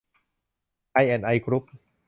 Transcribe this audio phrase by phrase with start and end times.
[0.91, 1.63] ไอแอนด์ไอ กรุ๊ป